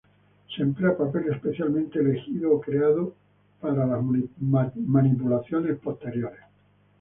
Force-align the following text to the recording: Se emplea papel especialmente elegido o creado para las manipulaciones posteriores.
Se 0.47 0.63
emplea 0.63 0.97
papel 0.97 1.27
especialmente 1.31 1.99
elegido 1.99 2.53
o 2.55 2.59
creado 2.59 3.13
para 3.61 3.85
las 3.85 4.01
manipulaciones 4.03 5.77
posteriores. 5.77 6.41